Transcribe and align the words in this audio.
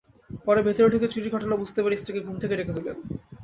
পরে 0.45 0.61
ভেতরে 0.61 0.87
ঢুকে 0.89 1.07
চুরির 1.07 1.33
ঘটনা 1.35 1.55
বুঝতে 1.55 1.79
পেরে 1.83 1.95
স্ত্রীকে 1.97 2.21
ঘুম 2.21 2.35
থেকে 2.39 2.57
ডেকে 2.57 2.73
তোলেন। 2.73 2.97